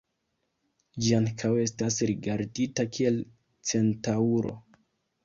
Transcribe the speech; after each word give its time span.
Ĝi 1.03 1.11
ankaŭ 1.17 1.51
estas 1.63 1.97
rigardita 2.11 2.87
kiel 2.97 3.21
centaŭro. 3.73 4.57